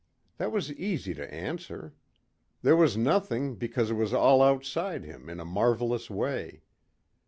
That 0.37 0.51
was 0.51 0.73
easy 0.73 1.13
to 1.13 1.31
answer. 1.31 1.93
There 2.63 2.75
was 2.75 2.97
nothing 2.97 3.53
because 3.53 3.91
it 3.91 3.93
was 3.93 4.15
all 4.15 4.41
outside 4.41 5.03
him 5.03 5.29
in 5.29 5.39
a 5.39 5.45
marvelous 5.45 6.09
way. 6.09 6.63